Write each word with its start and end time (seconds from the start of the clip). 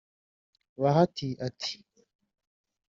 Bahati 0.81 1.27
ati 1.47 1.75